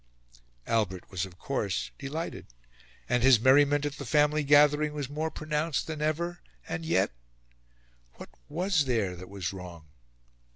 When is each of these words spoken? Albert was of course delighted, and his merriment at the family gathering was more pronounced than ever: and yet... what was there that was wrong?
Albert 0.65 1.11
was 1.11 1.27
of 1.27 1.37
course 1.37 1.91
delighted, 1.99 2.47
and 3.07 3.21
his 3.21 3.39
merriment 3.39 3.85
at 3.85 3.97
the 3.97 4.03
family 4.03 4.43
gathering 4.43 4.93
was 4.95 5.07
more 5.11 5.29
pronounced 5.29 5.85
than 5.85 6.01
ever: 6.01 6.41
and 6.67 6.83
yet... 6.87 7.11
what 8.15 8.29
was 8.49 8.85
there 8.85 9.15
that 9.15 9.29
was 9.29 9.53
wrong? 9.53 9.89